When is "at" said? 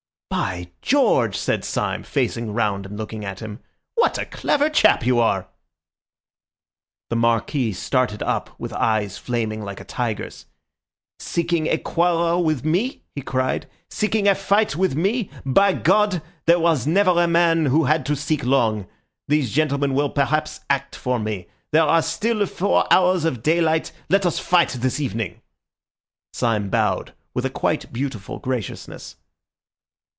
3.25-3.41